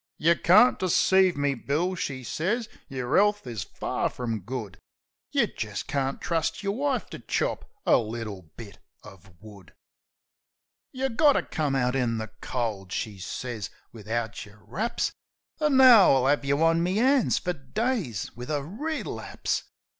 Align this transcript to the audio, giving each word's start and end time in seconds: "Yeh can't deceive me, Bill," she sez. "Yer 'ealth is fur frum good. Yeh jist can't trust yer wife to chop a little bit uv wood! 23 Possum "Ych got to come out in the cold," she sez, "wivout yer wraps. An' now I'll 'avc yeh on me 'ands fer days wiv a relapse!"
"Yeh 0.17 0.33
can't 0.33 0.79
deceive 0.79 1.37
me, 1.37 1.53
Bill," 1.53 1.93
she 1.93 2.23
sez. 2.23 2.67
"Yer 2.87 3.17
'ealth 3.19 3.45
is 3.45 3.61
fur 3.63 4.09
frum 4.09 4.39
good. 4.39 4.79
Yeh 5.31 5.45
jist 5.55 5.85
can't 5.85 6.19
trust 6.19 6.63
yer 6.63 6.71
wife 6.71 7.07
to 7.11 7.19
chop 7.19 7.69
a 7.85 7.97
little 7.97 8.49
bit 8.57 8.79
uv 9.03 9.25
wood! 9.39 9.75
23 10.95 10.95
Possum 11.01 11.13
"Ych 11.13 11.17
got 11.19 11.33
to 11.33 11.43
come 11.43 11.75
out 11.75 11.95
in 11.95 12.17
the 12.17 12.31
cold," 12.41 12.91
she 12.91 13.19
sez, 13.19 13.69
"wivout 13.93 14.43
yer 14.43 14.63
wraps. 14.65 15.11
An' 15.59 15.77
now 15.77 16.13
I'll 16.23 16.27
'avc 16.35 16.45
yeh 16.45 16.55
on 16.59 16.81
me 16.81 16.97
'ands 16.99 17.37
fer 17.37 17.53
days 17.53 18.35
wiv 18.35 18.49
a 18.49 18.63
relapse!" 18.65 19.65